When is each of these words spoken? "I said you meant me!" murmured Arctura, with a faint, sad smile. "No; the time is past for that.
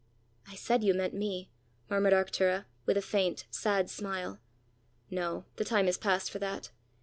"I 0.47 0.55
said 0.55 0.83
you 0.83 0.95
meant 0.95 1.13
me!" 1.13 1.51
murmured 1.87 2.13
Arctura, 2.13 2.65
with 2.87 2.97
a 2.97 3.03
faint, 3.03 3.45
sad 3.51 3.87
smile. 3.87 4.39
"No; 5.11 5.45
the 5.57 5.63
time 5.63 5.87
is 5.87 5.99
past 5.99 6.31
for 6.31 6.39
that. 6.39 6.71